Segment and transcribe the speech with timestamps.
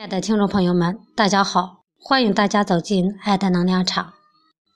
[0.00, 1.84] 亲爱的听众朋友们，大家好！
[1.98, 4.14] 欢迎大家走进爱的能量场。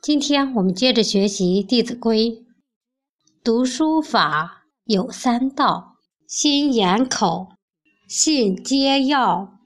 [0.02, 2.30] 今天我们接着学习《弟子规》：
[3.42, 5.96] 读书法有三到，
[6.28, 7.48] 心眼口，
[8.06, 9.56] 信皆要。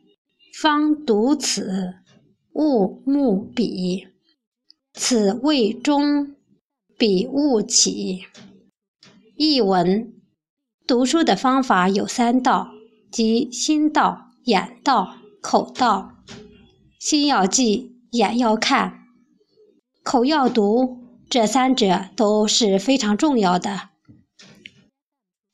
[0.62, 1.96] 方读此，
[2.52, 4.06] 勿慕彼。
[4.93, 6.36] 此谓中，
[6.96, 8.20] 彼勿起。
[9.36, 10.12] 译文：
[10.86, 12.68] 读书的方法有三到，
[13.11, 15.18] 即心道、眼道。
[15.41, 16.12] 口道，
[16.98, 19.05] 心要记，眼要看，
[20.02, 20.98] 口要读，
[21.30, 23.91] 这三者都是非常重要的。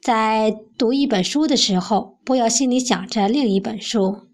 [0.01, 4.29] 在读一本书的时候，不要心里想着另一本书，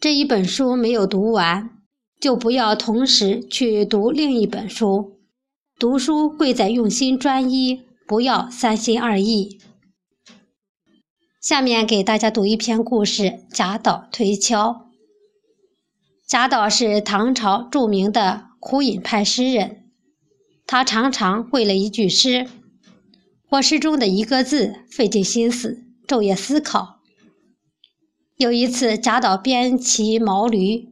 [0.00, 1.70] 这一本书没有读完，
[2.20, 5.18] 就不要同时去读另一本书。
[5.78, 9.60] 读书贵在用心专一，不要三心二意。
[11.40, 14.90] 下面给大家读一篇故事：贾岛推敲。
[16.26, 19.90] 贾岛是唐朝著名的苦隐派诗人，
[20.66, 22.46] 他常常为了一句诗
[23.48, 27.00] 或诗中的一个字费尽心思，昼夜思考。
[28.36, 30.90] 有一次，贾岛边骑毛驴，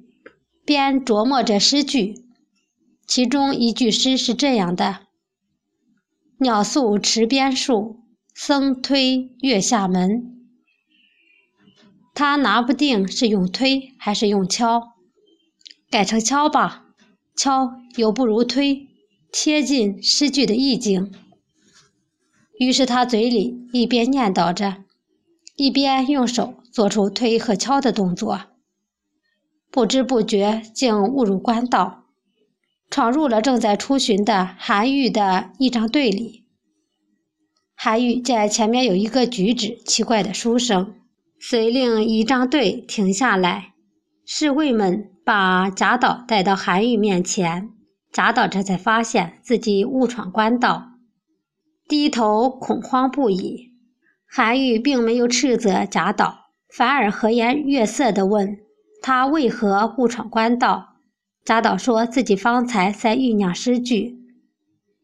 [0.64, 2.24] 边琢磨着诗句，
[3.06, 5.00] 其中一句诗是这样的
[6.40, 8.00] ：“鸟宿池边树，
[8.34, 10.36] 僧推月下门。”
[12.18, 14.94] 他拿不定是用推还是用敲，
[15.88, 16.86] 改成敲吧，
[17.36, 18.88] 敲又不如推
[19.30, 21.12] 贴近诗句的意境。
[22.58, 24.78] 于是他嘴里一边念叨着，
[25.54, 28.40] 一边用手做出推和敲的动作，
[29.70, 32.02] 不知不觉竟误入官道，
[32.90, 36.42] 闯入了正在出巡的韩愈的一张队里。
[37.76, 40.96] 韩愈见前面有一个举止奇怪的书生。
[41.40, 43.74] 遂令仪仗队停下来，
[44.26, 47.70] 侍卫们把贾岛带到韩愈面前。
[48.10, 50.94] 贾岛这才发现自己误闯官道，
[51.88, 53.68] 低头恐慌不已。
[54.26, 58.58] 韩愈并没有斥责贾岛，反而和颜悦色地问
[59.00, 60.96] 他为何误闯官道。
[61.44, 64.18] 贾岛说自己方才在酝酿诗句，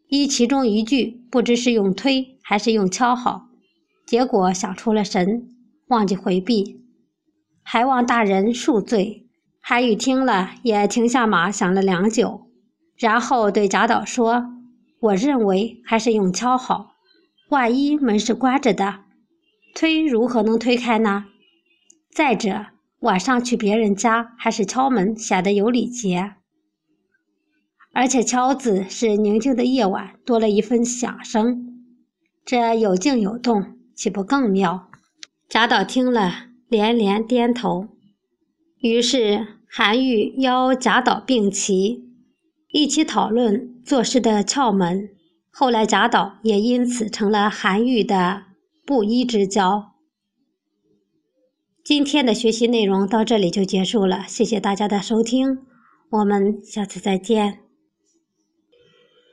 [0.09, 3.47] 依其中一句不知是用推还是用敲好，
[4.05, 5.49] 结果想出了神。
[5.89, 6.81] 忘记回避，
[7.63, 9.27] 还望大人恕罪。
[9.61, 12.49] 韩愈听了，也停下马，想了良久，
[12.97, 14.47] 然后对贾岛说
[15.01, 16.97] ：“我认为还是用敲好。
[17.51, 19.01] 万一门是关着的，
[19.75, 21.27] 推如何能推开呢？
[22.11, 22.67] 再者，
[23.01, 26.35] 晚上去别人家，还是敲门显得有礼节。
[27.93, 31.85] 而且敲字是宁静的夜晚多了一分响声，
[32.45, 34.91] 这有静有动，岂不更妙？”
[35.49, 37.89] 贾岛听了，连连点头。
[38.79, 42.05] 于是韩愈邀贾岛并齐，
[42.71, 45.11] 一起讨论做事的窍门。
[45.51, 48.43] 后来贾岛也因此成了韩愈的
[48.85, 49.93] 布衣之交。
[51.85, 55.59] 今天的学习内容到这里就结束了，谢谢大家的收听，
[56.11, 57.64] 我们下次再见。